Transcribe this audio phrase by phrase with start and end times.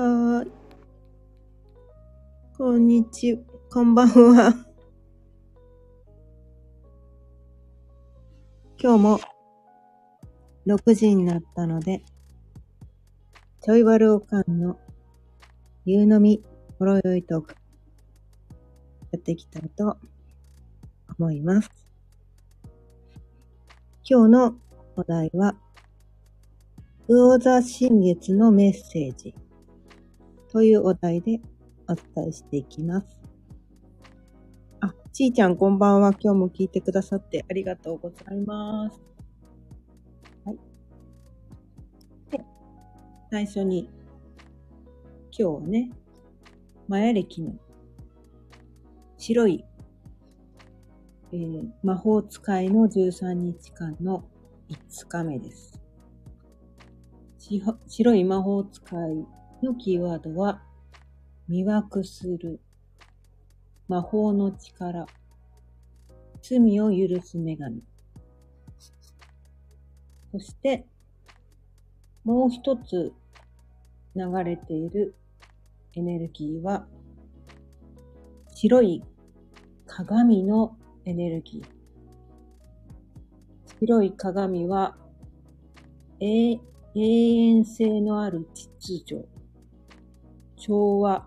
[0.00, 0.50] はい。
[2.56, 4.54] こんにちは、こんばんは。
[8.80, 9.20] 今日も
[10.68, 12.04] 6時になったので、
[13.60, 14.78] ちょいわるおかんの
[15.84, 16.44] 夕飲み
[16.78, 17.56] ほろよいトーク、
[19.10, 19.96] やっていきたいと
[21.18, 21.72] 思います。
[24.08, 24.54] 今日の
[24.94, 25.56] お題は、
[27.08, 29.34] 魚座新月のメッセージ
[30.50, 31.40] というお題で
[31.86, 33.20] お伝えしていきます。
[34.80, 36.14] あ、ちーちゃんこんばんは。
[36.18, 38.98] 今日も聞いてくださってありがとうございます。
[40.46, 40.58] はい。
[42.30, 42.40] で、
[43.30, 43.90] 最初に、
[45.38, 45.90] 今日はね、
[46.88, 47.52] マヤ歴の
[49.18, 49.64] 白い、
[51.32, 54.24] えー魔法使いの13日間の
[54.70, 55.78] 5日目です。
[57.86, 60.62] 白い魔法使いのキーワードは、
[61.48, 62.60] 魅惑する、
[63.88, 65.06] 魔法の力、
[66.42, 67.82] 罪を許す女神。
[70.32, 70.86] そして、
[72.24, 73.12] もう一つ
[74.14, 75.14] 流れている
[75.94, 76.86] エネルギーは、
[78.54, 79.02] 白い
[79.86, 81.78] 鏡のエネルギー。
[83.80, 84.96] 白い鏡は、
[86.20, 86.60] 永
[86.94, 89.28] 遠性のある秩序、
[90.68, 91.26] 調和、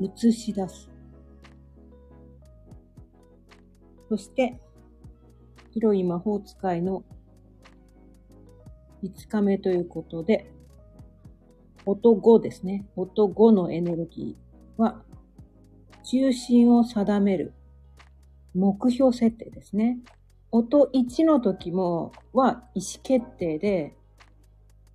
[0.00, 0.88] 映し出す。
[4.08, 4.58] そして、
[5.72, 7.04] 広い魔法使いの
[9.02, 10.50] 5日目ということで、
[11.84, 12.86] 音5ですね。
[12.96, 15.02] 音5のエネルギーは、
[16.02, 17.52] 中心を定める
[18.54, 19.98] 目標設定ですね。
[20.50, 23.94] 音1の時もは意思決定で、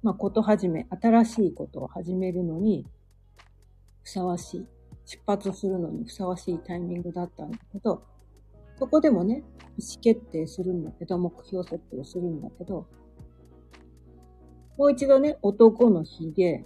[0.02, 2.88] まあ、こと始め、新しいことを始めるのに、
[4.04, 4.66] ふさわしい、
[5.06, 8.04] 出発するのにふさわしいタイミングだったんだけど、
[8.78, 9.44] そこでもね、
[9.78, 12.88] 意思決定するんだけど、目標設定をするんだけど、
[14.78, 16.66] もう一度ね、男の日で、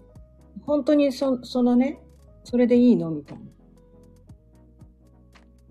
[0.66, 2.02] 本当にそそのね、
[2.44, 3.46] それでいいのみたいな。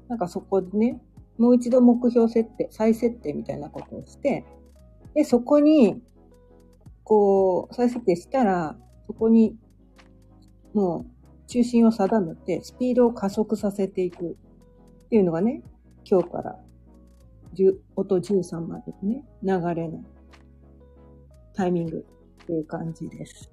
[0.09, 1.01] なんかそこでね、
[1.39, 4.45] もう一度目標設定、再設定みたいなことをして、
[5.15, 6.03] で、そこに、
[7.03, 9.57] こう、再設定したら、そこに、
[10.75, 11.16] もう、
[11.47, 15.63] 中心を定めて、スピードを加速させていくっていうのがね、
[16.05, 16.59] 今日から、
[17.95, 20.05] 音13までね、流れの
[21.55, 22.05] タイミング
[22.43, 23.51] っていう感じです。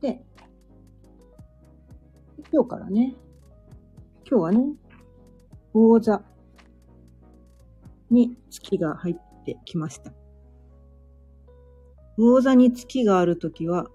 [0.00, 0.22] で、
[2.52, 3.14] 今日からね、
[4.28, 4.74] 今日はね、
[5.72, 6.22] 魚座
[8.10, 10.12] に月が入ってきました。
[12.18, 13.86] 魚座に月があるときは、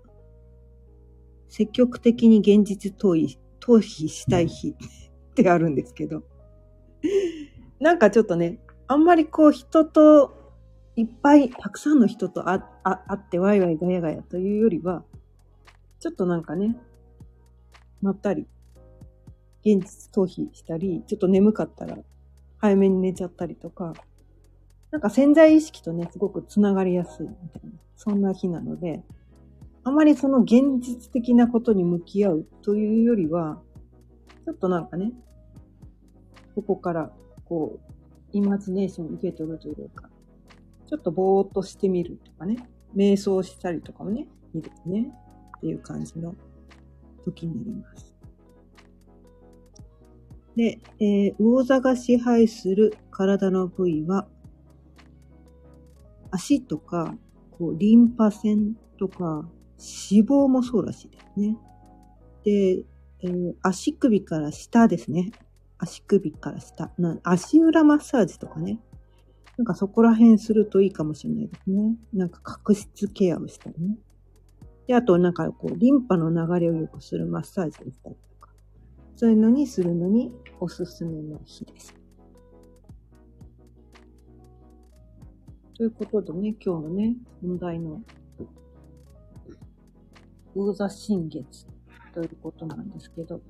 [1.56, 6.22] 積極的に現実逃避、逃避したい日ってあるんですけど、
[7.80, 10.54] なんかちょっとね、あんまりこう人と
[10.98, 15.06] いっぱいたくさんの人と会ってワイワイガヤガヤというよりは、
[16.02, 16.76] ちょっとなんかね、
[18.02, 18.48] まったり、
[19.66, 21.98] 現実逃避したり、ちょっと眠かったら
[22.58, 23.94] 早めに寝ちゃったりとか、
[24.92, 29.04] なんか潜在意識とね、すごくつながりやすいみたいな、そんな日なので、
[29.86, 33.62] あまりその現実的なことに向き合うというよりは、
[34.44, 35.14] ちょっとなんかね、
[36.56, 37.12] ここから、
[37.46, 37.94] こう、
[38.34, 40.10] イマジネーションを受け取るというか、
[40.88, 45.12] ちょっとぼーっとしてみるとかね、瞑想したりとかもね、いいですね。
[45.58, 46.34] っていう感じの
[47.24, 48.16] 時になります。
[50.56, 54.28] で、えー、魚座が支配する体の部位は、
[56.32, 57.16] 足とか、
[57.52, 59.48] こう、リンパ腺とか、
[59.78, 61.58] 脂肪もそうらしいですね。
[62.44, 62.86] で、
[63.22, 65.32] えー足首から下ですね。
[65.78, 66.92] 足首から下。
[66.98, 68.80] な足裏マッサージとかね。
[69.58, 71.96] なんかそこら辺するといいかもしれないですね。
[72.14, 73.98] なんか角質ケアをしたりね。
[74.88, 78.54] で、あとなんかこう、リンパの流れを良くするマッサージをしたりとか。
[79.16, 81.96] そういうのにするのにおすすめの日です。
[85.78, 88.02] ということでね、今日のね、問題の
[90.56, 91.68] 魚座新月
[92.14, 93.42] ということなんですけど、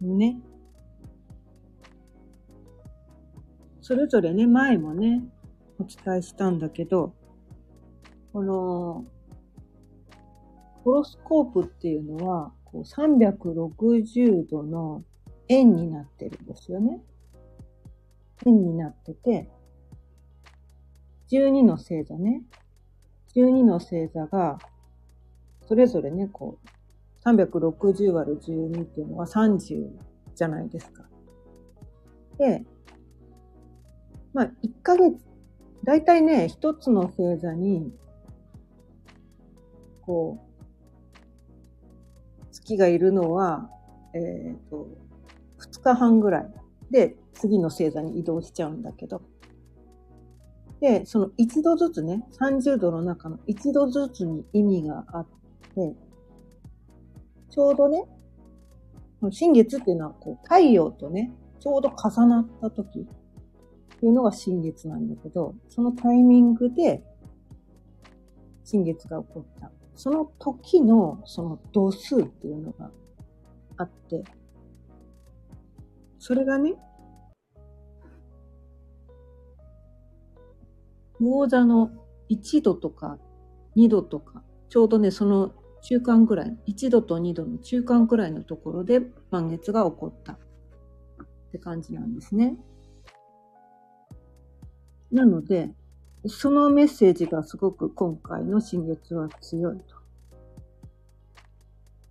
[0.00, 0.40] ね。
[3.80, 5.22] それぞれね、前もね、
[5.78, 7.14] お伝えしたんだけど、
[8.32, 9.04] この、
[10.84, 15.04] ホロスコープっていうのは、こう360度の
[15.48, 17.02] 円になってるんですよね。
[18.46, 19.50] 円になってて、
[21.32, 22.42] 12の星座ね。
[23.34, 24.58] 12の星座が、
[25.66, 29.88] それぞれね、こう、360割る12っていうのは30
[30.34, 31.04] じゃないですか。
[32.36, 32.64] で、
[34.34, 35.16] まあ、1ヶ月、
[35.84, 37.94] だいたいね、一つの星座に、
[40.02, 40.52] こう、
[42.50, 43.70] 月がいるのは、
[44.14, 44.86] えっ、ー、と、
[45.60, 46.50] 2日半ぐらい
[46.90, 49.22] で次の星座に移動しちゃうんだけど、
[50.82, 55.26] で、その一度ずつね、30度の中の一度ずつに意味があっ
[55.76, 55.94] て、
[57.50, 58.04] ちょうどね、
[59.30, 67.04] 新月っていうのはこう太陽とね、ちょうど重なった時っていうのが新月なんだけど、そのタイミングで
[68.64, 69.70] 新月が起こった。
[69.94, 72.90] その時のその度数っていうのが
[73.76, 74.24] あって、
[76.18, 76.74] それがね、
[81.22, 81.90] 魚座の
[82.30, 83.18] 1度とか
[83.76, 85.52] 2度とか、ちょうどね、その
[85.82, 90.38] 中間ぐらい、1度と2度の中間ぐらいのところで満月が起こったっ
[91.52, 92.56] て感じなんですね。
[95.10, 95.70] なので、
[96.26, 99.96] そのメッセージがすごく今回の新月は強いと。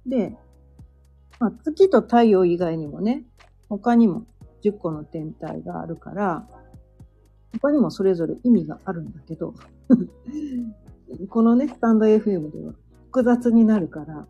[0.06, 0.36] で、
[1.40, 3.24] まあ、月と太陽以外にもね、
[3.70, 4.26] 他にも
[4.64, 6.48] 10個の天体があるから、
[7.60, 9.54] 他にもそれぞれ意味があるんだけど、
[11.30, 12.74] このね、スタンド FM では
[13.08, 14.28] 複雑になるから、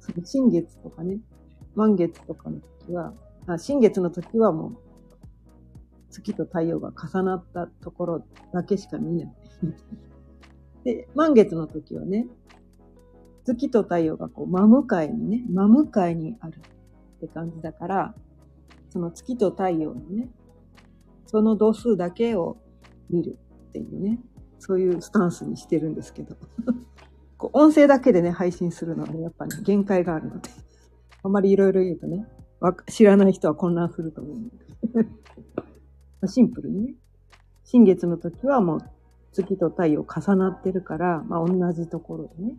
[0.00, 1.20] その新月とかね、
[1.74, 3.14] 満月とかの時は、
[3.46, 4.76] あ新月の時はもう、
[6.10, 9.34] 月と太陽が重なったところだけしか見ない。
[10.84, 12.26] で、満月の時はね、
[13.44, 18.14] 月と太陽がこう真向かいにね、真向かいにあるって感じだから、
[18.90, 20.28] その月と太陽のね、
[21.28, 22.56] その度数だけを
[23.10, 23.38] 見る
[23.68, 24.18] っていうね、
[24.58, 26.36] そういうスタンスにしてるんですけど。
[27.36, 30.50] こう音声だけでね、配信するのはね、やっぱね、限界があるので。
[31.22, 32.26] あまりいろいろ言うとね、
[32.86, 34.34] 知らない人は混乱すると思
[36.22, 36.26] う。
[36.26, 36.94] シンプルにね。
[37.64, 38.80] 新月の時はもう
[39.32, 42.56] 月と太陽重なってるから、まあ同じところでね。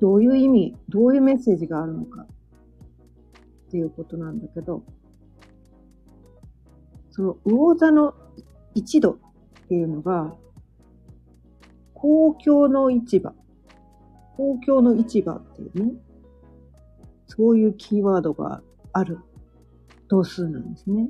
[0.00, 4.82] どういう意味、どういうメッセージがあるのかっていうことなんだけど、
[7.16, 8.14] その魚座の
[8.74, 9.16] 一度っ
[9.68, 10.34] ていうのが、
[11.94, 13.32] 公共の市場。
[14.36, 15.92] 公共の市場っていうね、
[17.26, 18.60] そういうキーワードが
[18.92, 19.18] ある
[20.08, 21.08] 度数なんですね。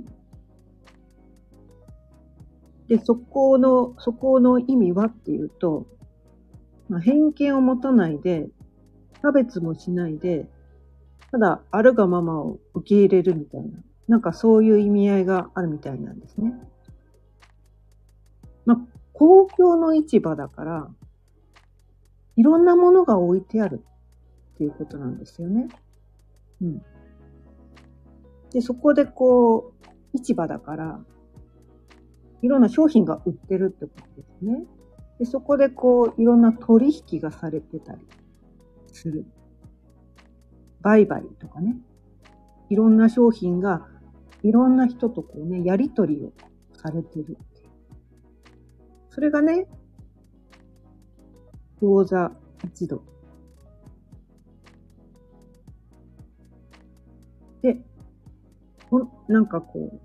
[2.86, 5.88] で、そこの、そこの意味はっていうと、
[6.88, 8.48] まあ、偏見を持たないで、
[9.22, 10.46] 差別もしないで、
[11.32, 16.52] ただ、あるがままを受け入れるみたいな、なんかそういう意味合いがあるみたいなんですね。
[18.64, 18.78] まあ、
[19.12, 20.90] 公共の市場だから、
[22.36, 23.82] いろんなものが置いてある
[24.54, 25.68] っていうことなんですよね。
[26.60, 26.82] うん。
[28.52, 29.72] で、そこでこ
[30.14, 31.00] う、市場だから、
[32.42, 34.64] いろんな商品が売ってるってことですね。
[35.18, 38.00] で、そこでこう、いろんな取引がされてたり
[38.92, 39.26] する。
[40.82, 41.76] 売買とかね。
[42.68, 43.88] いろんな商品が、
[44.46, 46.32] いろんな人とこうね、やりとりを
[46.72, 47.36] されてる
[49.10, 49.66] それがね、
[51.80, 52.30] 講座
[52.64, 53.02] 一度。
[57.62, 57.78] で、
[59.26, 60.00] なんかこう、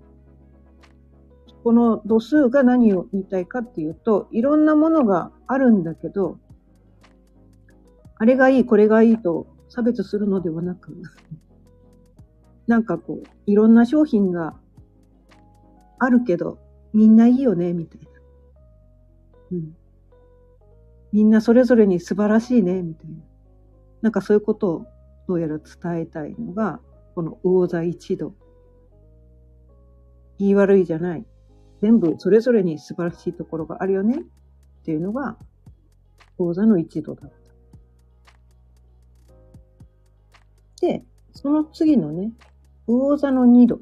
[1.62, 6.38] この度数が何を言いたいかっていうと、いろんなものがあるんだけど、
[8.16, 10.96] あれがいい、これがいいと差別するのではなく、
[12.72, 14.54] なんかこう、いろんな商品が
[15.98, 16.58] あるけど、
[16.94, 18.08] みんないいよね、みたいな。
[19.50, 19.76] うん。
[21.12, 23.16] みんなそれぞれに素晴らしいね、みたいな。
[24.00, 24.86] なんかそういうことを
[25.28, 26.80] どうやら伝えたいのが、
[27.14, 28.34] この魚座一度。
[30.38, 31.26] 言い悪いじゃない。
[31.82, 35.36] 全部それぞれに素晴らしいところがあるよねっていうのが、
[36.38, 37.36] 魚座の一度だった。
[40.80, 42.32] で、その次のね、
[42.86, 43.80] 魚座の二度。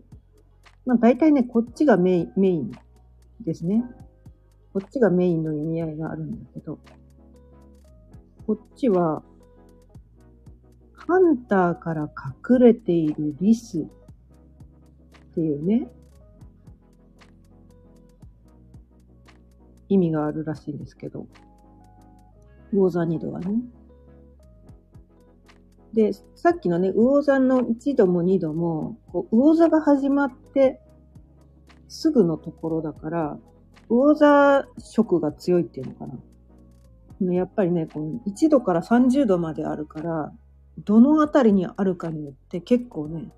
[0.86, 2.72] まあ大体ね、こっちがメインメイン
[3.44, 3.84] ですね。
[4.72, 6.78] こっちがメインの意味合いがあるんだけど、
[8.46, 9.22] こっちは、
[10.92, 12.10] ハンターから
[12.48, 13.86] 隠れているリスっ
[15.34, 15.88] ていうね、
[19.88, 21.26] 意味があるらしいんですけど、
[22.72, 23.60] 魚座2度はね。
[25.92, 30.80] で、さっきのね、魚座の1度も2度も、こう魚座が始まって、
[31.88, 33.38] すぐのところだから、
[33.88, 37.34] 魚座色が強いっていうのかな。
[37.34, 40.32] やっぱりね、この1度から30度まであるから、
[40.84, 43.30] どのあたりにあるかによって結構ね、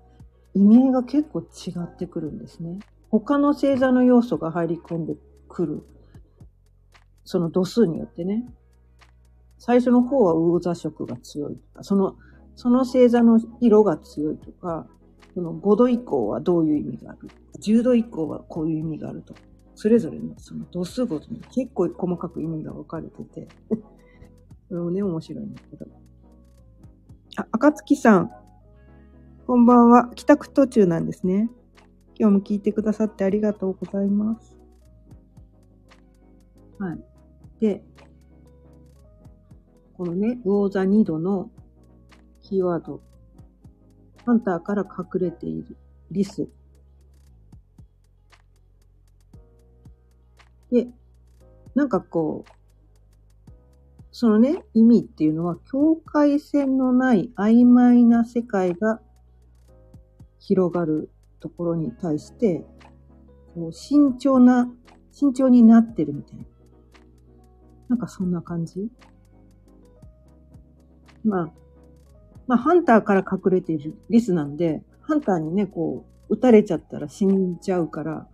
[0.53, 2.79] 意味合いが結構違ってくるんですね。
[3.09, 5.15] 他の星座の要素が入り込んで
[5.49, 5.83] くる。
[7.25, 8.45] その度数によってね。
[9.57, 12.15] 最初の方は魚座色が強いとか、その、
[12.55, 14.87] その星座の色が強いとか、
[15.33, 17.29] その5度以降はどういう意味がある
[17.59, 19.33] ？10度以降はこういう意味があると。
[19.75, 23.47] それぞれね、その度数ごとに結構細かく意味が分かれてて、
[24.69, 25.85] それもね、面白いんだけど。
[27.37, 28.31] あ、赤月さん。
[29.47, 30.11] こんばんは。
[30.15, 31.49] 帰宅途中なんですね。
[32.19, 34.55] 今日も聞いてくださってありがとうございます。
[36.77, 37.03] はい。
[37.59, 37.83] で、
[39.97, 41.49] このね、魚座2度の
[42.53, 43.01] キーワード。
[44.27, 45.75] ハンターから隠れている
[46.11, 46.47] リス。
[50.71, 50.87] で、
[51.73, 53.51] なんかこう、
[54.11, 59.01] そのね、意味っていうのは、境界線のない曖昧な世界が
[60.37, 62.63] 広がるところに対して、
[63.55, 64.71] こう慎重な、
[65.11, 66.45] 慎重になってるみたいな。
[67.89, 68.91] なんかそんな感じ
[71.23, 71.62] まあ、
[72.47, 78.27] まあ、ハンターから隠れているリスなんで、ハンターにね、こう、撃たれちゃったら死んじゃうから、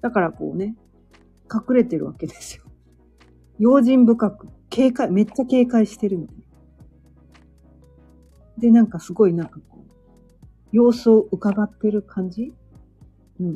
[0.00, 0.76] だからこうね、
[1.52, 2.64] 隠れてるわけですよ。
[3.58, 6.42] 用心深く、警戒、めっちゃ警戒してるみたいな。
[8.58, 9.90] で、なんかすごいなんかこう、
[10.72, 12.52] 様子を伺ってる感じ？
[13.40, 13.54] うん。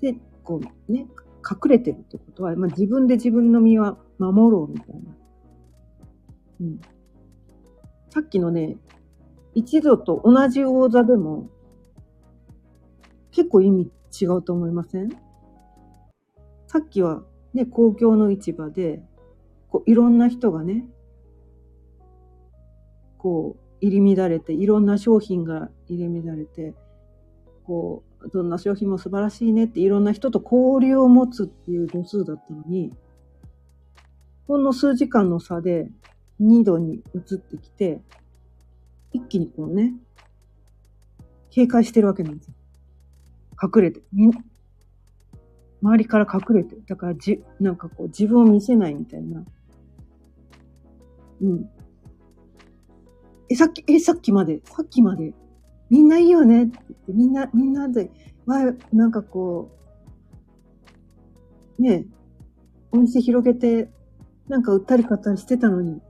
[0.00, 1.06] で、こうね、
[1.48, 5.00] 隠れてるってことは、まあ、自分で自分の身は守ろうみたいな。
[6.60, 6.80] うん。
[8.14, 8.76] さっきのね、
[9.54, 11.48] 一度と同じ大座でも、
[13.32, 13.90] 結構意味
[14.22, 15.10] 違うと思いません？
[16.68, 19.02] さっきはね、公共の市場で、
[19.68, 20.86] こう、いろんな人がね、
[23.18, 26.72] こう、入り乱れて、いろんな商品が入り乱れて、
[27.64, 32.92] こう、どんな商品も素晴らしいねっていろんな人と交流を持つっていう度数だったのに、
[34.46, 35.88] ほんの数時間の差で
[36.40, 38.00] 2度に移ってきて、
[39.12, 39.94] 一気にこうね、
[41.50, 42.54] 警戒してるわけなんですよ。
[43.62, 44.02] 隠れて。
[44.12, 44.32] みん
[45.82, 46.76] 周りから隠れて。
[46.86, 49.44] だからじ、なんかこう自分を見せないみたいな。
[51.42, 51.70] うん。
[53.50, 55.34] え、さっき、え、さっきまで、さっきまで、
[55.90, 58.10] みんないいよねって言って、みんな、みんなで、
[58.46, 58.60] わ
[58.92, 59.70] なんかこ
[61.78, 62.06] う、ねえ、
[62.90, 63.90] お店広げて、
[64.48, 66.00] なんか売ったり買ったりしてたのに、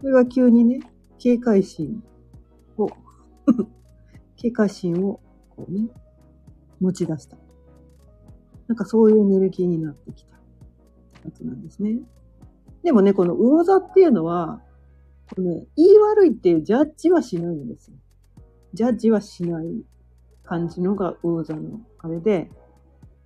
[0.00, 0.80] それが急にね、
[1.18, 2.02] 警戒心
[2.78, 2.88] を、
[4.36, 5.88] 警戒心を、こうね、
[6.80, 7.36] 持ち出した。
[8.66, 10.36] なんかそういうエネルギーになってきた
[11.24, 12.00] やつなんですね。
[12.82, 14.62] でもね、この魚座っていうのは、
[15.34, 17.96] このね、言い悪いっていうジャッジはしないんですよ。
[18.72, 19.84] ジャッジはしない
[20.44, 22.50] 感じのが魚座のあれで、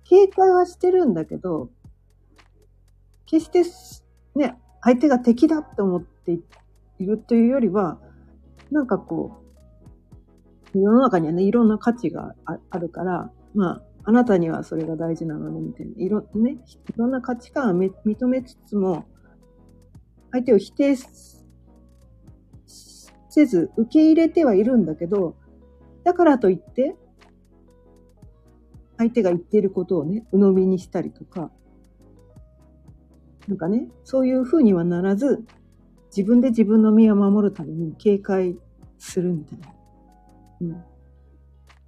[0.03, 1.69] 警戒はしてるんだけど、
[3.25, 3.63] 決して
[4.37, 6.37] ね、相手が敵だって思って
[6.99, 7.99] いるというよりは、
[8.71, 9.37] なんかこ
[10.73, 12.35] う、世の中にはね、いろんな価値が
[12.69, 15.93] あるから、まあ、あなたにはそれが大事なのね、みたいな。
[15.97, 16.57] いろ、ね、い
[16.95, 19.05] ろんな価値観を認めつつも、
[20.31, 20.95] 相手を否定
[23.29, 25.35] せず、受け入れてはいるんだけど、
[26.03, 26.95] だからといって、
[28.97, 31.51] 相手が言っていることをね、鵜呑みにしたりとか、
[33.47, 35.45] なんかね、そういう風にはならず、
[36.15, 38.57] 自分で自分の身を守るために警戒
[38.97, 39.73] するみたいな。
[40.61, 40.83] うん。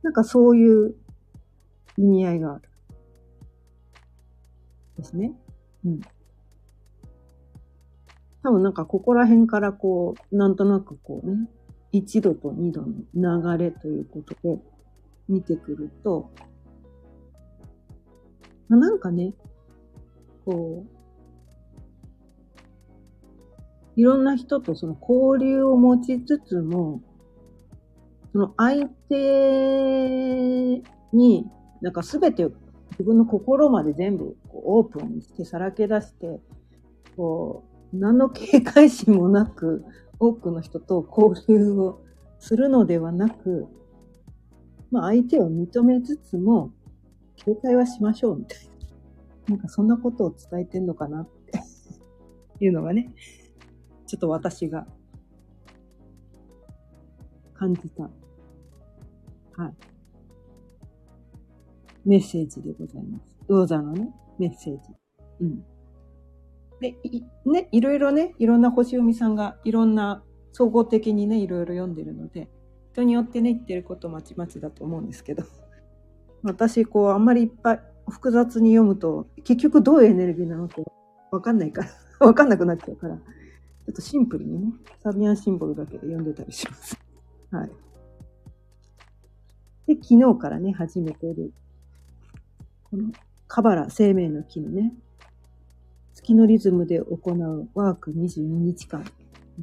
[0.03, 0.95] なんかそういう
[1.97, 2.69] 意味合いがある。
[4.97, 5.31] ですね。
[5.85, 6.01] うん。
[8.43, 11.49] 多分なんかここら辺からこう、なんとなくこうね、
[11.93, 14.59] 1度と2度の流れということで
[15.29, 16.31] 見てくると、
[18.67, 19.33] なんかね、
[20.45, 20.96] こう、
[23.97, 27.01] いろんな人とその交流を持ちつつも、
[28.31, 31.47] その相手に、
[31.81, 32.47] なんかすべて
[32.91, 36.39] 自分の心まで全部こうオープンにしてさらけ出して、
[37.15, 39.83] こう、何の警戒心もなく
[40.19, 42.03] 多くの人と交流を
[42.37, 43.65] するのではなく、
[44.91, 46.71] まあ相手を認めつつも、
[47.35, 48.59] 警戒はしましょうみたい
[49.47, 49.55] な。
[49.55, 53.11] なんかそんなことを伝えてんのかなっていうのがね、
[54.07, 54.87] ちょっと私が
[57.53, 59.73] 感じたはい。
[62.05, 63.35] メッセージでございます。
[63.47, 64.81] ローザのね、メッセージ。
[65.41, 65.63] うん。
[66.79, 72.49] で、い、ね、いろいろね、いろんな星読みさんがいろんな総合的にね、いろいろ読んでるので、
[72.93, 75.43] 人によってね、言ってることまちまちだと思うんですけど、
[76.43, 80.83] 私、こう、あんまりいっぱい複雑に読むと、結局どういうエネルギーなのって
[81.31, 81.89] わかんないから、
[82.27, 83.19] わかんなくなっちゃうから、
[83.87, 86.99] ちょっとシンプルにね、サビアンシンボルだけで読んでたりします。
[87.51, 87.71] はい。
[89.85, 91.53] で、昨日からね、始めている、
[92.83, 93.13] この、
[93.47, 94.93] カバラ生命の木のね、
[96.13, 99.05] 月のリズムで行うワーク22日間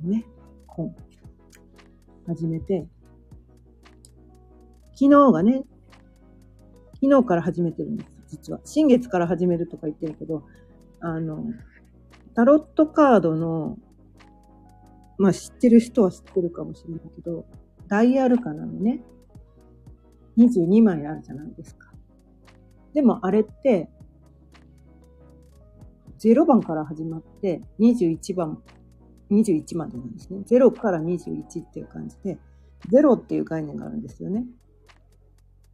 [0.03, 0.25] のね、
[0.69, 0.97] 本、
[2.27, 2.89] 始めて、
[4.95, 5.65] 昨日がね、
[6.95, 8.61] 昨日から始めてるんです、実は。
[8.65, 10.45] 新月から始めるとか言ってるけど、
[11.01, 11.45] あの、
[12.35, 13.77] タロットカードの、
[15.19, 17.47] まあ知ってる人は知ってるかもしれないけど、
[17.89, 19.03] ダイアルカナのね、
[20.37, 21.93] 22枚あるじゃないですか。
[22.93, 23.91] でもあれって、
[26.19, 28.63] 0番から始まって21番、
[29.31, 30.41] 21までなんですね。
[30.49, 32.39] 0から21っていう感じで、
[32.91, 34.47] 0っていう概念があるんですよね。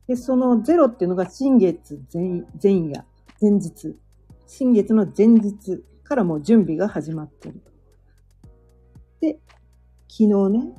[0.09, 3.05] で、その0っていうのが新月前前夜、
[3.41, 3.97] 前日。
[4.47, 7.63] 新月の前日からもう準備が始まってる。
[9.21, 9.39] で、
[10.09, 10.75] 昨日ね、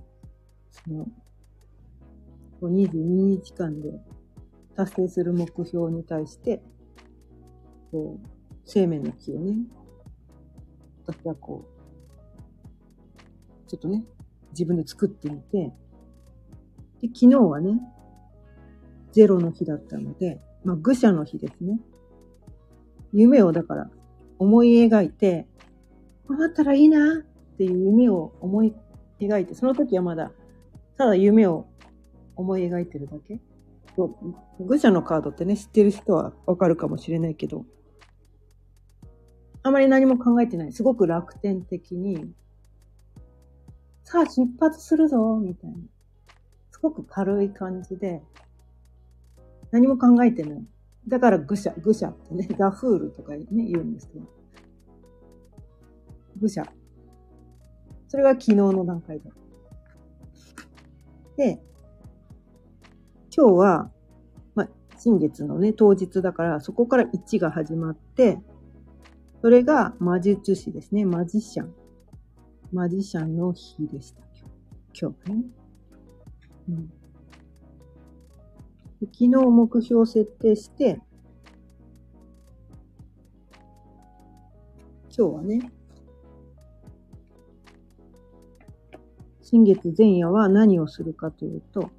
[0.72, 1.08] その、
[2.62, 4.00] 22日間で
[4.76, 6.62] 達成する目標に対して、
[7.92, 8.28] こう、
[8.66, 9.58] 生命の木をね、
[11.06, 11.68] 私はこう、
[13.70, 14.04] ちょっとね、
[14.52, 15.72] 自分で作ってみて、
[17.02, 17.80] で、昨日はね、
[19.12, 21.80] ゼロの日だったので、まあ、愚者の日ですね。
[23.14, 23.90] 夢をだから
[24.40, 25.48] 思い描いて、
[26.28, 27.24] こうなったらいいな
[27.62, 28.74] っていう夢を思い
[29.20, 30.32] 描いて、その時はまだ、
[30.98, 31.68] ただ夢を
[32.36, 33.40] 思い描いてるだけ。
[34.60, 37.66] 愚者のカードってね、知ってる人はわかるかもしれないけど、
[39.62, 40.72] あまり何も考えてない。
[40.72, 42.34] すごく楽天的に、
[44.06, 45.78] さあ出発するぞみたいな。
[46.72, 48.24] すごく軽い感じで、
[49.70, 50.66] 何も考えてない。
[51.08, 54.26] だから愚者、愚者ってね、ザフールとかね、言うんですけど。
[56.40, 56.66] 愚者。
[58.12, 59.32] それが昨日の段階だ。
[61.38, 61.62] で、
[63.34, 63.90] 今日は、
[64.54, 68.42] まあ、新月のね、当日だから、そこから1が始まって、
[69.40, 71.06] それが魔術師ですね。
[71.06, 71.74] マジシャン。
[72.74, 74.24] マジシャンの日でした。
[74.94, 75.32] 今日。
[75.32, 75.44] ね。
[76.68, 76.94] うん、
[79.06, 81.00] 昨日目標を設定して、
[85.18, 85.72] 今日はね、
[89.52, 91.92] 新月前夜は何をするかというと、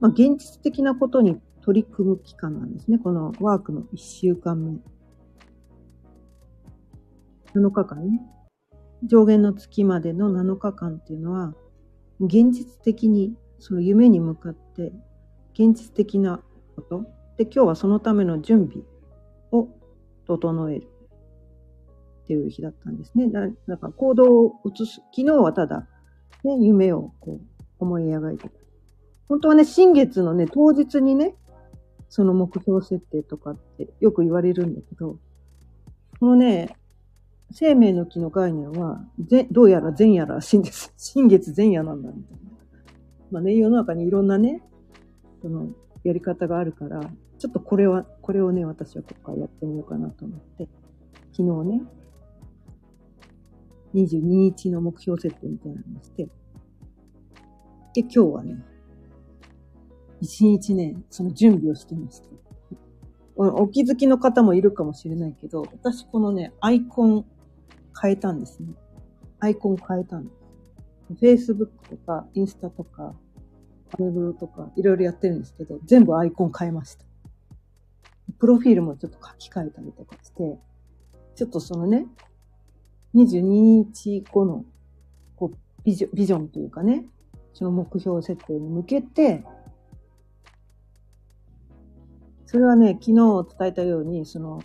[0.00, 2.98] まあ、現実的なことに取り組む期間なんですね。
[2.98, 4.78] このワークの1週間目。
[7.54, 8.20] 7日間ね。
[9.04, 11.54] 上限の月までの7日間っていうのは、
[12.18, 14.92] 現実的にその夢に向かって、
[15.54, 16.42] 現実的な
[16.74, 17.02] こと。
[17.36, 18.84] で、今日はそのための準備
[19.52, 19.68] を
[20.26, 20.88] 整える
[22.24, 23.28] っていう日だったんですね。
[23.28, 25.02] だだから行動を移す。
[25.14, 25.86] 昨日はただ、
[26.44, 28.50] ね、夢をこう思い描いてた。
[29.28, 31.34] 本当はね、新月のね、当日にね、
[32.08, 35.18] その目標設定とかってよく言われるんだけど、
[36.18, 36.76] このね、
[37.52, 40.92] 生命の木の概念は、ぜどうやら前夜らしいんです。
[40.98, 42.38] 新月前夜なんだ、みたいな。
[43.30, 44.62] まあね、世の中にいろんなね、
[45.42, 45.68] その、
[46.04, 47.00] やり方があるから、
[47.38, 50.68] ちょっとこれは、これをね、私は今回やってみようかなと思って、
[51.32, 51.82] 昨日ね、
[53.94, 56.28] 22日の目標設定みたいなのをして、
[57.94, 58.64] で、今日はね、
[60.20, 62.28] 一日ね、その準備をしてました。
[63.36, 67.24] おお気づきの方もいるかもしれないけど、私このね、アイコン
[68.00, 68.68] 変えたんですね。
[69.38, 70.30] アイコン変えたんで
[71.18, 71.52] す。
[71.52, 73.14] Facebook とか、インスタとか、
[73.92, 77.04] アメブロとか、いろいろやってるんですけど、全部アイコン変えました。
[78.38, 80.58] プロフィールもちょっと書き換えたりとかして、
[81.34, 82.06] ちょっとそのね、
[83.14, 84.64] 22日後の
[85.36, 87.04] こうビジョビジョンというかね、
[87.52, 89.44] その目標設定に向けて、
[92.46, 94.60] それはね、昨日伝えたように、その、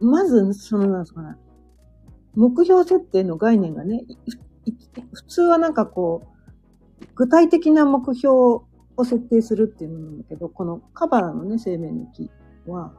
[0.00, 1.36] まず、その、なんですかね、
[2.34, 4.04] 目標設定の概念がね、
[5.12, 8.64] 普通はなんかこう、具体的な目標を
[9.04, 12.30] 設定するっていうのなんだけど、このカバラのね、生命の木
[12.66, 12.94] は、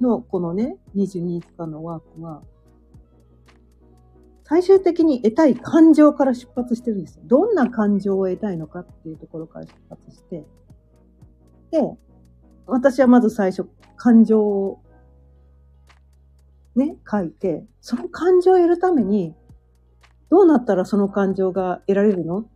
[0.00, 2.42] の、このね、22日間のワークは、
[4.48, 7.22] 最終的に得たい感情から出発してるんですよ。
[7.24, 10.44] どんな感情を得たいのかっていうところから出発して、
[11.72, 11.80] で、
[12.64, 14.80] 私はまず最初、感情を、
[16.76, 19.34] ね、書いて、その感情を得るために、
[20.30, 22.46] どうなったらその感情が得られるのっ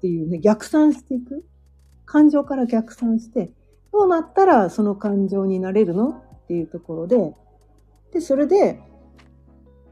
[0.00, 1.44] ていうね、逆算していく。
[2.06, 3.52] 感情から逆算して、
[3.92, 7.34] どうなったらその感情になれるのっていうところで、
[8.10, 8.80] で、それで、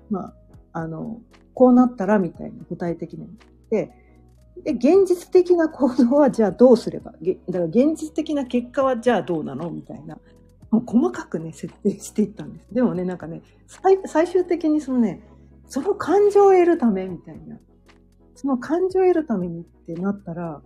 [0.09, 0.38] まあ、
[0.81, 1.21] あの、
[1.55, 3.29] こうなったらみたいな具体的に。
[3.71, 3.93] で、
[4.65, 10.19] で、現実的な行動はじゃあどうすれば、だから現実的な結果はじゃあどうなのみたいな。
[10.71, 12.67] もう細かくね、設定していったんです。
[12.73, 15.23] でもね、なんかね、最終的にそのね、
[15.67, 17.59] その感情を得るためみたいな。
[18.35, 20.61] その感情を得るためにってなったら、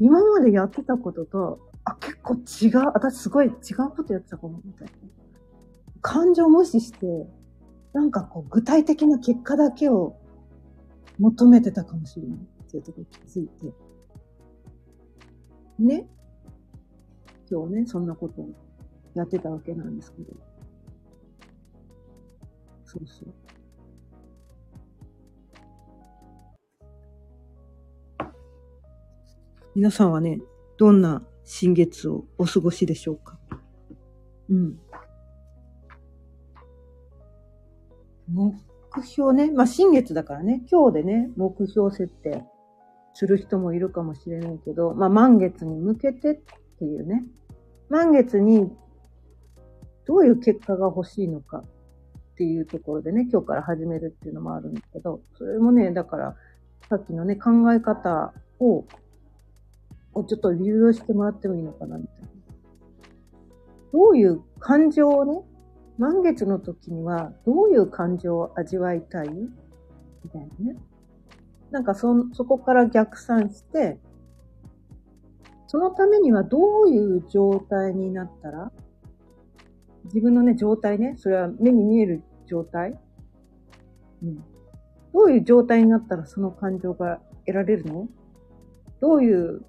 [0.00, 4.92] 今までやってたことと、あ、結構違う、私すごい違うことやってたかも、みたいな。
[6.00, 7.26] 感情を無視して、
[7.92, 10.16] なんかこう、具体的な結果だけを
[11.18, 13.72] 求めてたかもしれないっていうところに気づいて。
[15.78, 16.08] ね。
[17.50, 18.48] 今日ね、そんなことを
[19.14, 20.34] やってたわけなんですけど。
[22.84, 23.28] そうそう。
[29.74, 30.40] 皆さんはね、
[30.76, 33.38] どんな新月をお過ごしでしょうか？
[34.50, 34.78] うん。
[38.30, 38.54] 目
[39.04, 39.50] 標ね。
[39.50, 42.44] まあ、新月だからね、今日でね、目標設定
[43.14, 46.40] する人もいるかもしれないけど、まあ、満月に向けてっ
[46.78, 47.24] ていうね。
[47.88, 48.70] 満月に
[50.06, 51.64] どういう結果が欲しいのかっ
[52.36, 56.36] ていうところでね、今日から始めるっていうのもあるんだけど、それもね、だから、
[56.88, 58.84] さっきのね、考え方を、
[60.14, 62.28] をちょっと流用してもらってもいいのかな、みたいな。
[63.92, 65.42] どういう感情をね、
[65.98, 69.28] 満月の時にはどういう感情を味わいたい？
[69.28, 69.48] み
[70.32, 70.76] たいなね。
[71.70, 73.98] なんかそ、そこから逆算して、
[75.66, 78.72] そのためにはどういう状態になったら、
[80.04, 82.98] 自分のね、状態ね、それは目に見える状態？
[84.22, 84.36] うん。
[85.12, 88.08] どういう状態になったらその感情が得られるの？
[89.00, 89.62] どういう、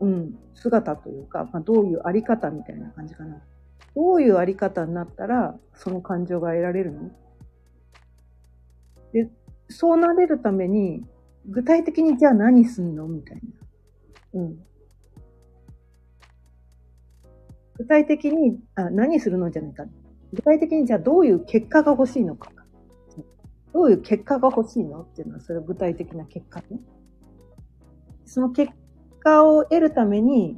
[0.00, 3.42] うん、姿というか、まあ、どういうあり方みたいな感じかな。
[3.94, 7.10] どういうあり方になったら、その感情が得られるの？
[9.12, 9.30] で、
[9.68, 11.04] そうなれるために、
[11.46, 13.06] 具体的にじゃあ何すんの？
[13.06, 13.40] みたい
[14.34, 14.40] な。
[14.40, 14.58] うん。
[17.78, 19.84] 具体的に、あ、何するのじゃないか。
[20.32, 22.50] 具体的にじゃあどういう結果が欲しいのか。
[23.74, 25.02] どういう結果が欲しいの？
[25.02, 26.80] っていうのは、それは具体的な結果ね。
[28.24, 28.72] その結
[29.20, 30.56] 果を得るために、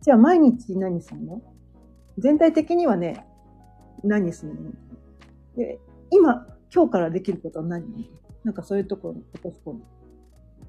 [0.00, 1.42] じゃあ毎日何するの？
[2.18, 3.26] 全体的にはね、
[4.04, 4.70] 何するの？
[5.56, 5.78] で
[6.10, 8.10] 今、今日からできることは何？
[8.44, 9.82] なんかそういうところに落とし込む。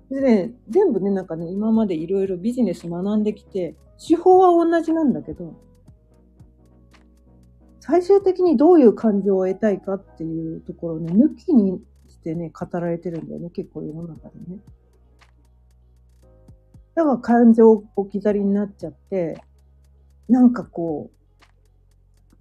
[0.09, 5.55] でね、全部ね、なんかね、今までいろいろビジネス学んできて、手法は同じなんだけど、
[7.79, 14.59] 最終的にどういう感情を得たいかっていうところをね、抜きにしてね、語られてるんだよね、結構世の中でね。
[16.95, 19.41] だから感情置き去りになっちゃって、
[20.29, 21.17] なんかこう、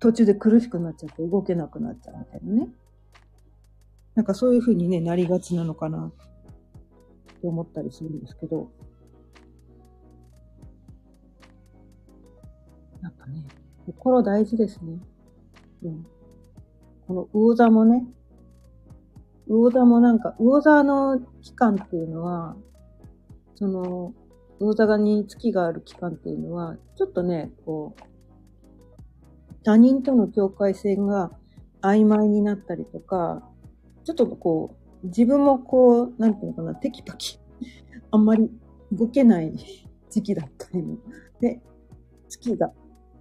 [0.02, 2.68] 途中で苦しくなっちゃって動けなくなっちゃうみたいなね。
[4.16, 6.10] なんかそういう風にね、なりがちなのかなっ
[7.40, 8.68] て思ったりするんですけど。
[13.00, 13.46] なんかね、
[13.86, 14.98] 心大事ですね。
[15.84, 16.06] うん。
[17.06, 18.04] この魚座もね、
[19.46, 22.56] 魚座もなんか、魚座の期間っていうのは、
[23.54, 24.14] その、
[24.58, 28.12] 魚座に月がある期間っていうのは、ちょっとね、こう、
[29.64, 31.31] 他人との境界線が
[31.81, 33.48] 曖昧になったりとか、
[34.05, 37.38] ちょっとこう、自分もこう、なんていうのかな、テキパキ、
[38.11, 38.51] あんまり
[38.92, 39.53] 動けない
[40.11, 40.98] 時期だったりも。
[41.40, 41.61] で、
[42.29, 42.72] 月が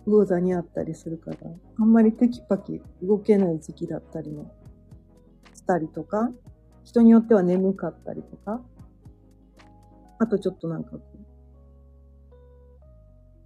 [0.05, 1.37] 魚座にあったりするから、
[1.77, 4.51] あんまりテキパキ動けない時期だったりも
[5.53, 6.31] したりとか、
[6.83, 8.61] 人によっては眠かったりとか、
[10.19, 10.97] あとちょっとなんか、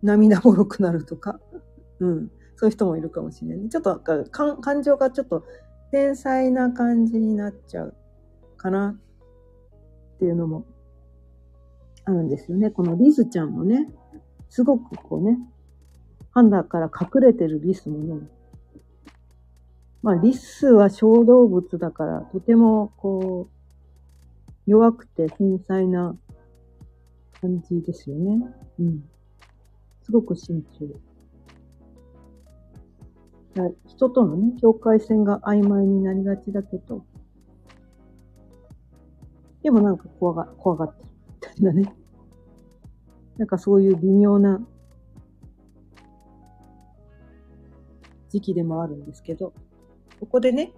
[0.01, 1.39] 涙もろくなるとか、
[1.99, 2.31] うん。
[2.55, 3.69] そういう人もいるかもしれない。
[3.69, 5.45] ちょっと感情がちょっと
[5.91, 7.95] 繊細な感じになっちゃう
[8.57, 8.97] かな
[10.15, 10.65] っていうのも
[12.05, 12.69] あるんですよね。
[12.69, 13.91] このリスちゃんもね、
[14.49, 15.37] すごくこうね、
[16.33, 18.27] パンダから隠れてるリスもね、
[20.01, 26.15] まあリスは小動物だからとてもこう弱くて繊細な
[27.41, 28.39] 感じですよね。
[28.79, 29.03] うん。
[30.03, 30.95] すごく慎重。
[33.87, 37.05] 人とのね、境界線が曖昧になりがちだけど、
[39.63, 41.95] でもなんか怖が、怖がってるみたいなね。
[43.37, 44.61] なんかそういう微妙な
[48.29, 49.53] 時期でもあるんですけど、
[50.19, 50.73] ここでね、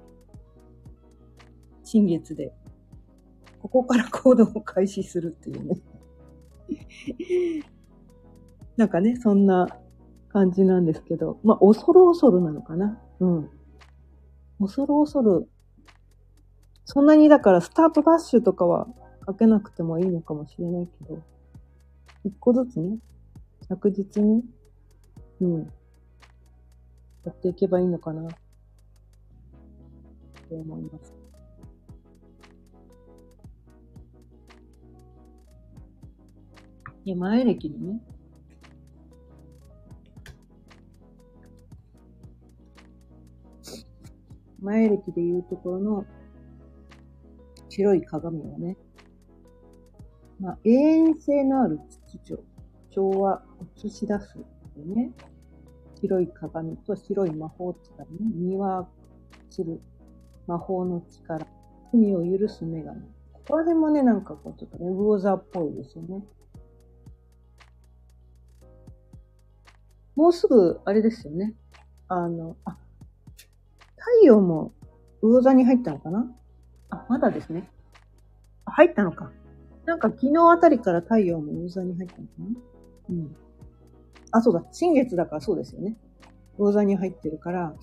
[1.84, 2.54] 新月で、
[3.60, 5.82] ここから行動を開始するっていうね。
[8.78, 9.68] なんかね、そんな
[10.38, 13.02] 感じなんですけど、まあ、恐る恐るなのかな。
[13.20, 13.50] うん。
[14.60, 15.50] 恐る恐る。
[16.86, 18.88] そんなにだからスタートダッシュとかは
[19.26, 21.24] かけなくてもいいのかもしれないけど、
[22.24, 23.00] 一個ずつね、
[23.68, 24.44] 着実に、
[25.42, 25.72] うん、
[27.26, 28.38] やっていけばいいのかな、と
[30.52, 31.16] 思います。
[37.06, 38.02] で、前歴のね、
[44.62, 46.06] 前歴でいうところの
[47.70, 48.78] 白い鏡をね、
[50.40, 51.80] まあ、永遠性のある
[52.12, 52.44] 秩序、
[52.92, 53.42] 調和を、
[53.84, 54.38] 映し出す
[54.76, 55.12] でね、
[56.00, 58.86] 白い鏡と白い魔法力ね、見分
[59.50, 59.82] する
[60.46, 61.46] 魔法の力、
[61.92, 63.02] 罪を許す女神。
[63.34, 66.24] ここら辺もね、なんかこう、ちょっとね、ウォーザーっぽいですよね。
[70.16, 71.54] もうすぐ、あれですよね。
[72.08, 72.78] あの、あ、
[74.24, 74.74] 陽も
[75.22, 76.32] 魚座に入ったのかな？
[76.90, 77.70] あ、まだですね。
[78.66, 79.32] 入ったのか。
[79.86, 82.46] なんか昨日あたりから太陽も魚座に入ったのかな？
[83.10, 83.36] うん。
[84.32, 84.64] あ、そうだ。
[84.72, 85.96] 新月だからそうですよね。
[86.58, 87.76] 魚座に入ってるから、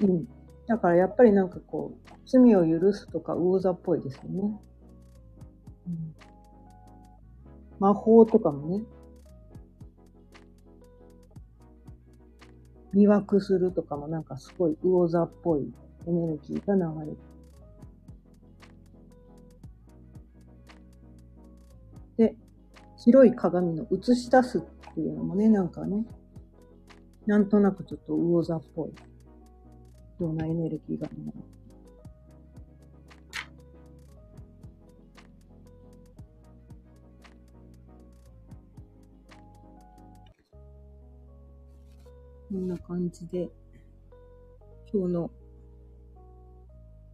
[0.00, 0.28] うん。
[0.66, 4.60] だからやっぱりなんかこう、罪を許すとか魚座っぽいですよね。
[5.86, 6.14] うん、
[7.78, 8.84] 魔法とかもね、
[12.94, 15.72] 魅惑するとかもなんかすごい魚座っぽい
[16.06, 17.18] エネルギーが流れて。
[22.32, 22.36] で、
[22.96, 24.60] 白い鏡の映し出すっ
[24.94, 26.04] ていうのもね、なんかね、
[27.26, 28.90] なんとなくちょっと魚座っぽい
[30.20, 31.57] ようなエネルギーが流れる。
[42.50, 43.50] こんな感じで、
[44.90, 45.30] 今日の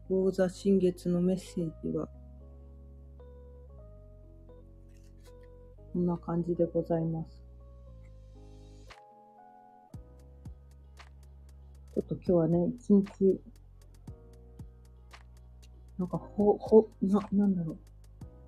[0.08, 2.06] 講座新月のメッセージは、
[5.92, 7.44] こんな感じでございます。
[11.94, 13.40] ちょっと今日はね、一日、
[15.98, 17.78] なんか、ほ、ほ、な、なんだろう。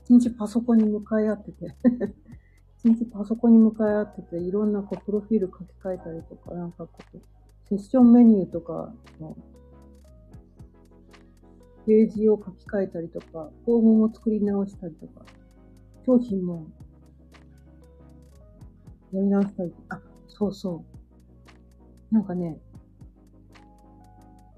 [0.05, 1.75] 一日パソコンに向かい合ってて
[2.95, 7.19] 日パソコンに向かい合ってて、いろんなこう、プロフィール書き換えたりとか、なんかこう、
[7.69, 9.37] セッションメニューとかの、
[11.87, 15.25] ページを書き換えたりとか、フォームも作り直したりとか、
[16.05, 16.67] 商品も
[19.13, 20.85] やり直したり、あ、そうそ
[22.11, 22.15] う。
[22.15, 22.59] なんかね、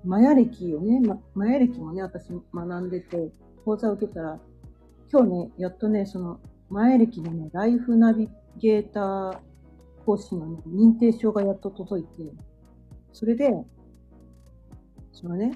[0.05, 3.31] マヤ歴をね、ま、マヤ歴もね、私学んでて、
[3.65, 4.41] 講座を受けたら、
[5.13, 8.29] 今日ね、やっとね、その、前歴のね、ライフナビ
[8.59, 9.39] ゲーター
[10.05, 12.33] 講師の、ね、認定証がやっと届いて、
[13.13, 13.51] それで、
[15.13, 15.53] そのね、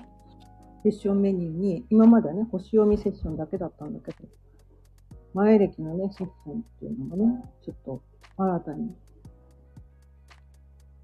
[0.83, 4.29] セッションメニューに、今まではね、星読みセッションだけだったんだけど、
[5.35, 8.03] 前歴のね、セッションっていうのもね、ちょっと
[8.37, 8.95] 新たに、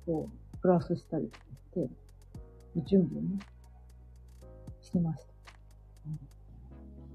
[0.07, 1.89] こう、プラスしたりして、
[2.85, 3.39] 準備をね、
[4.81, 6.38] してました。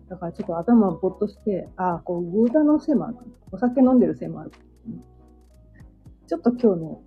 [0.10, 3.18] だからちょっと頭ぼっとして、ああ、こう、魚座のせいもある
[3.52, 4.52] お酒飲んでるせいもある、
[6.28, 7.02] ちょっと今日ね、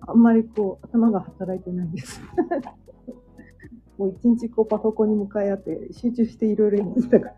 [0.00, 2.20] あんまりこう、頭が働いてないです。
[3.98, 7.34] もう一日こうパソコンに向かい合って集中していろいろやってたから。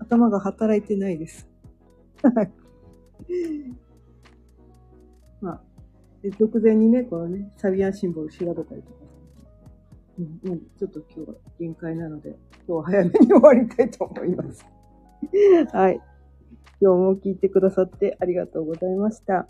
[0.00, 1.48] 頭が働いてないです。
[2.22, 2.50] はい。
[5.40, 5.62] まあ、
[6.22, 8.98] で直前にね、このね、サビアンシンボル調べたりとか
[10.20, 14.66] うん、ちょっと今日は限界なので、今日は早めに終わりたいと思います。
[15.72, 16.00] はい。
[16.80, 19.48] 今日も聞いてくださってありがとうございました。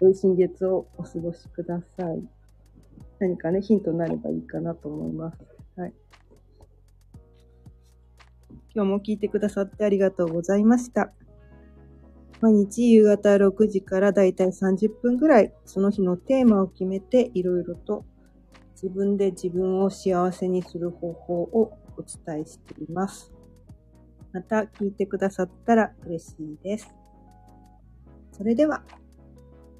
[0.00, 2.22] 良い新月をお過ごしください。
[3.20, 5.38] 何かね、ヒントになればいいかなと思います。
[5.76, 5.94] はい。
[8.74, 11.12] 今日も聞いてくださってありがとうございました。
[12.42, 18.04] 毎日夕方6時からだいたい30分ぐらい、その日のテーマを決めていろいろと
[18.82, 23.32] 自分で自分を幸せにする方法をお伝えしています。
[24.32, 26.92] また聞いてくださったら嬉しいです。
[28.32, 28.82] それでは、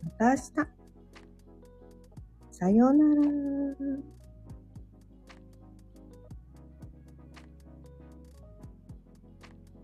[0.04, 0.42] また明日。
[2.52, 4.21] さようなら。